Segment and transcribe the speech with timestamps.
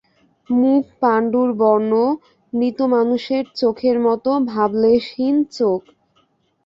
[0.49, 1.91] মুখ পাণ্ডুর বর্ণ,
[2.53, 5.81] মৃত মানুষের চোখের মতো ভাবলেশহীন চোখ।